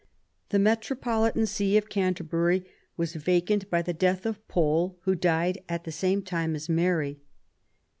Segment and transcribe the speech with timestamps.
[0.49, 2.65] The Metropolitan See of Canterbury
[2.97, 7.19] was vacant by the death of Pole, who died at the same time as Mary.